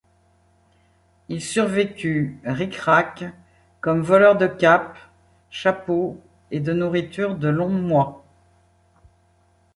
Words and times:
Il 1.29 1.43
survécut 1.43 2.39
ric-rac 2.43 3.23
comme 3.81 4.01
voleur 4.01 4.35
de 4.35 4.47
capes, 4.47 4.97
chapeaux 5.51 6.19
et 6.49 6.59
de 6.59 6.73
nourriture 6.73 7.35
de 7.37 7.49
longs 7.49 7.69
mois. 7.69 8.25